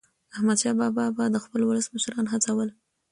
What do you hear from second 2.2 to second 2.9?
هڅول.